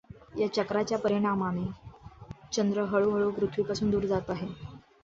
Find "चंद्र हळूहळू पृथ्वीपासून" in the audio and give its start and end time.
2.53-3.89